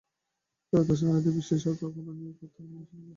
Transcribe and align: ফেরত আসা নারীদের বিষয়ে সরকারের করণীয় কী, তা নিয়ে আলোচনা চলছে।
ফেরত 0.67 0.89
আসা 0.93 1.03
নারীদের 1.07 1.33
বিষয়ে 1.39 1.63
সরকারের 1.65 1.93
করণীয় 1.97 2.33
কী, 2.37 2.45
তা 2.47 2.61
নিয়ে 2.61 2.79
আলোচনা 2.79 2.91
চলছে। 2.91 3.09